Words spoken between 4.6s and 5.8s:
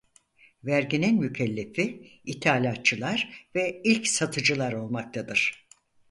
olmaktadır.